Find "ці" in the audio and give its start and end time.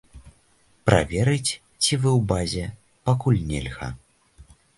1.83-1.99